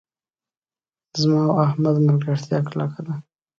[1.21, 3.13] زما او احمد ملګرتیا کلکه ده.